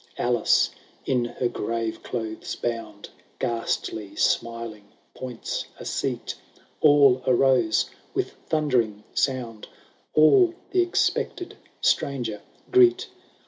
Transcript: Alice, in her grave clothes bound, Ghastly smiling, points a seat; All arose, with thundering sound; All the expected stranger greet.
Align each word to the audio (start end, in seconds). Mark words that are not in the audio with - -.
Alice, 0.17 0.71
in 1.05 1.25
her 1.25 1.47
grave 1.47 2.01
clothes 2.01 2.55
bound, 2.55 3.11
Ghastly 3.37 4.15
smiling, 4.15 4.85
points 5.13 5.65
a 5.79 5.85
seat; 5.85 6.33
All 6.79 7.21
arose, 7.27 7.87
with 8.15 8.31
thundering 8.49 9.03
sound; 9.13 9.67
All 10.15 10.55
the 10.71 10.81
expected 10.81 11.55
stranger 11.83 12.41
greet. 12.71 13.09